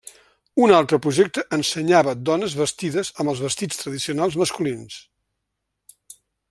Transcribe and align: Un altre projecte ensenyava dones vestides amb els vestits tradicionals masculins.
Un 0.67 0.71
altre 0.77 0.97
projecte 1.05 1.43
ensenyava 1.57 2.15
dones 2.31 2.57
vestides 2.63 3.13
amb 3.23 3.33
els 3.35 3.45
vestits 3.49 3.83
tradicionals 3.85 4.39
masculins. 4.45 5.01